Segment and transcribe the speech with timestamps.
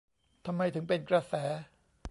[0.45, 1.33] ทำไมถึงเป็นกระแส